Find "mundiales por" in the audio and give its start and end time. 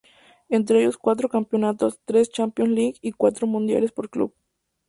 3.45-4.09